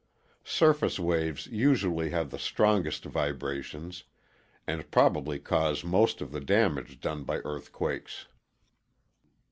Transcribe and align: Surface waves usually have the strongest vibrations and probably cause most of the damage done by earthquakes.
Surface 0.43 0.97
waves 0.99 1.45
usually 1.45 2.09
have 2.09 2.31
the 2.31 2.39
strongest 2.39 3.05
vibrations 3.05 4.03
and 4.65 4.89
probably 4.89 5.37
cause 5.37 5.83
most 5.83 6.21
of 6.21 6.31
the 6.31 6.41
damage 6.41 6.99
done 6.99 7.23
by 7.23 7.37
earthquakes. 7.45 8.25